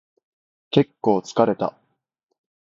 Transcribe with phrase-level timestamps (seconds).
[0.71, 1.77] 結構疲れた